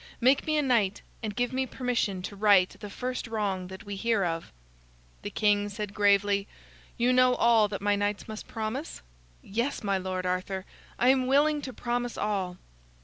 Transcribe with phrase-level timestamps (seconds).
[0.19, 3.95] Make me a knight, and give me permission to right the first wrong that we
[3.95, 4.51] hear of."
[5.21, 6.47] The king said gravely:
[6.97, 9.03] "You know all that my knights must promise?"
[9.43, 10.65] "Yes, my lord Arthur.
[10.97, 12.57] I am willing to promise all."